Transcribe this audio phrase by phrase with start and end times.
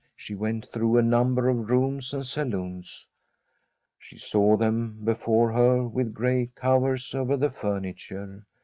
[0.15, 3.05] She went through a number of rooms and salons;
[3.99, 8.47] she saw them be fore her with gray covers over the furniture.